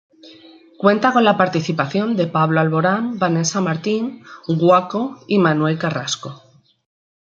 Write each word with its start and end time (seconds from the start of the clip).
Cuenta 0.79 1.13
con 1.13 1.23
la 1.23 1.37
participación 1.37 2.15
de 2.15 2.25
Pablo 2.25 2.59
Alborán, 2.59 3.19
Vanesa 3.19 3.61
Martín, 3.61 4.23
Guaco 4.47 5.23
y 5.27 5.37
Manuel 5.37 5.77
Carrasco. 5.77 6.41